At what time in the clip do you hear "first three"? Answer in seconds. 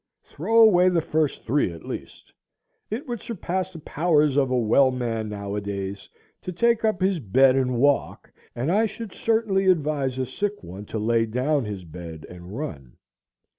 0.99-1.71